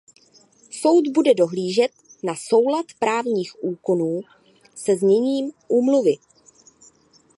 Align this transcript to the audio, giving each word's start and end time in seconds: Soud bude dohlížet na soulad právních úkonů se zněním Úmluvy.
Soud 0.71 1.07
bude 1.13 1.33
dohlížet 1.33 1.91
na 2.23 2.35
soulad 2.35 2.85
právních 2.99 3.63
úkonů 3.63 4.21
se 4.75 4.95
zněním 4.95 5.51
Úmluvy. 5.67 6.13